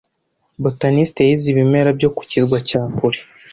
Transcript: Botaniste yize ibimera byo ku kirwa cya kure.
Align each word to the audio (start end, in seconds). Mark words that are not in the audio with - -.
Botaniste 0.63 1.19
yize 1.27 1.45
ibimera 1.53 1.89
byo 1.97 2.09
ku 2.15 2.21
kirwa 2.29 2.57
cya 2.69 2.81
kure. 2.95 3.19